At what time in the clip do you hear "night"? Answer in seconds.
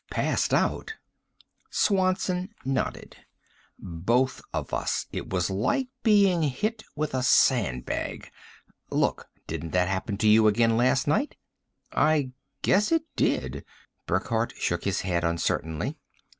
11.07-11.35